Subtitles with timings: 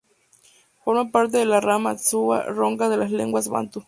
[0.83, 3.79] Forma parte de la rama Tswa-Ronga de las lenguas bantú.